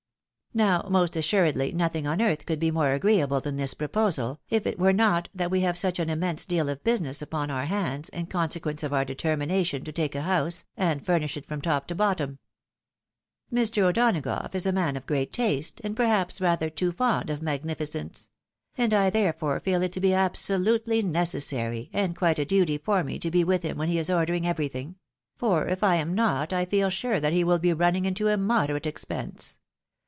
[0.53, 4.77] Now most assuredly nothing on earth could be more agreeable than this proposal, if it
[4.77, 8.25] were not that we have such an immense deal of business upon our hands, in
[8.25, 11.95] con sequence of our determination to take a house, and furnish it from top to
[11.95, 12.37] bottom.
[13.49, 13.83] Mr.
[13.83, 18.29] O'Donagough is a man of great taste, and perhaps rather too fond of magnificence;
[18.77, 23.19] and I therefore feel it to be absolutely necessary, and quite a duty for me
[23.19, 24.95] to be with him when he is ordering everything;
[25.37, 28.85] for if I am not, I feel sure that he wiH be running into immoderate
[28.85, 29.57] expense.